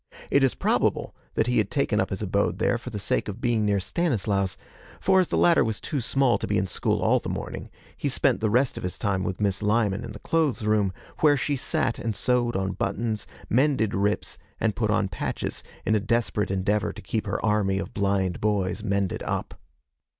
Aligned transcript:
It 0.31 0.43
is 0.43 0.55
probable 0.55 1.15
that 1.35 1.45
he 1.45 1.59
had 1.59 1.69
taken 1.69 1.99
up 2.01 2.09
his 2.09 2.23
abode 2.23 2.57
there 2.57 2.79
for 2.79 2.89
the 2.89 2.97
sake 2.97 3.27
of 3.27 3.39
being 3.39 3.67
near 3.67 3.79
Stanislaus, 3.79 4.57
for 4.99 5.19
as 5.19 5.27
the 5.27 5.37
latter 5.37 5.63
was 5.63 5.79
too 5.79 6.01
small 6.01 6.39
to 6.39 6.47
be 6.47 6.57
in 6.57 6.65
school 6.65 7.03
all 7.03 7.19
the 7.19 7.29
morning, 7.29 7.69
he 7.95 8.09
spent 8.09 8.39
the 8.39 8.49
rest 8.49 8.77
of 8.77 8.83
his 8.83 8.97
time 8.97 9.23
with 9.23 9.39
Miss 9.39 9.61
Lyman 9.61 10.03
in 10.03 10.11
the 10.11 10.17
clothes 10.17 10.63
room, 10.65 10.91
where 11.19 11.37
she 11.37 11.55
sat 11.55 11.99
and 11.99 12.15
sewed 12.15 12.55
on 12.55 12.71
buttons, 12.71 13.27
mended 13.47 13.93
rips, 13.93 14.39
and 14.59 14.75
put 14.75 14.89
on 14.89 15.07
patches, 15.07 15.61
in 15.85 15.93
a 15.93 15.99
desperate 15.99 16.49
endeavor 16.49 16.91
to 16.91 17.01
keep 17.03 17.27
her 17.27 17.39
army 17.45 17.77
of 17.77 17.93
blind 17.93 18.41
boys 18.41 18.81
mended 18.83 19.21
up. 19.21 19.53